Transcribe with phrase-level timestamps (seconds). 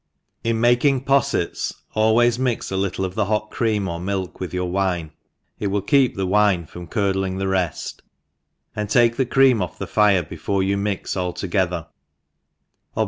[0.43, 4.67] IN making pofTets, always mix a little of die hot creun or milk with your
[4.71, 5.11] wine,
[5.59, 8.01] it will keep the wine from curdling the reft,
[8.75, 11.83] and take the cream off the fice before you mix all toge ther« ENGLISH HOUSE
[11.83, 12.99] KEEFER; 3^9 tlicr.